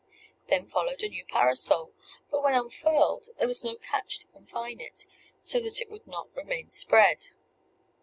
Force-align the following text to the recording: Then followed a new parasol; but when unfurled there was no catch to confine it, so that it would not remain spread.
Then 0.49 0.65
followed 0.65 1.03
a 1.03 1.09
new 1.09 1.23
parasol; 1.25 1.93
but 2.31 2.41
when 2.41 2.55
unfurled 2.55 3.29
there 3.37 3.45
was 3.47 3.63
no 3.63 3.75
catch 3.75 4.17
to 4.17 4.25
confine 4.33 4.79
it, 4.79 5.05
so 5.41 5.59
that 5.59 5.79
it 5.79 5.91
would 5.91 6.07
not 6.07 6.35
remain 6.35 6.71
spread. 6.71 7.29